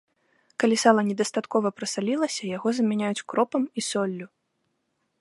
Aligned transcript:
Калі 0.63 0.75
сала 0.83 1.01
недастаткова 1.09 1.67
прасалілася, 1.81 2.41
яго 2.57 2.67
замяняюць 2.81 3.25
кропам 3.35 3.63
і 3.77 3.81
соллю. 3.93 4.25